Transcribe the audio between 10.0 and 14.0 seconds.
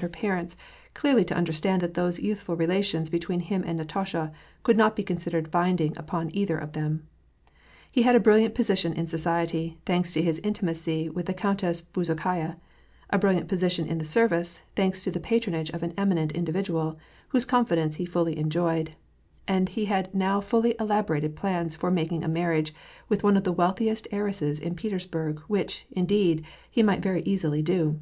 to his intimacy with the Countess Bezukhaya, a brilliant position in